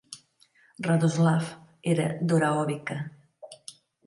Radoslav 0.87 1.51
era 1.93 2.09
d'Orahovica. 2.33 2.99